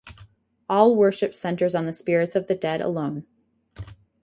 All 0.67 0.95
worship 0.95 1.35
centers 1.35 1.75
on 1.75 1.85
the 1.85 1.93
spirits 1.93 2.35
of 2.35 2.47
the 2.47 2.55
dead 2.55 2.81
alone. 2.81 3.27